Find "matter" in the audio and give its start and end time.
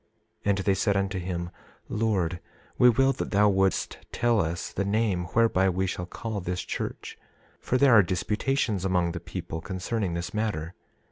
10.33-10.73